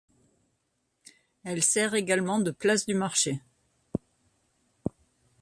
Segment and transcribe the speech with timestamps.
[1.43, 3.39] Elle sert également de place du marché.